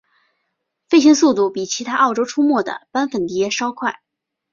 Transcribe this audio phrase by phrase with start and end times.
[0.89, 3.99] 飞行速度比其他澳洲出没的斑粉蝶稍快。